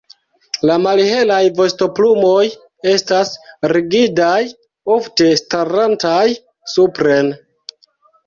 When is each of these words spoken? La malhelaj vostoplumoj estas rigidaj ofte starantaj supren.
La 0.67 0.75
malhelaj 0.83 1.41
vostoplumoj 1.57 2.39
estas 2.93 3.33
rigidaj 3.73 4.39
ofte 4.95 5.29
starantaj 5.43 6.25
supren. 6.77 7.33